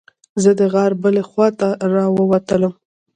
زه 0.43 0.51
د 0.59 0.61
غار 0.73 0.91
بلې 1.03 1.23
خوا 1.29 1.47
ته 1.59 1.67
راووتلم. 1.93 2.73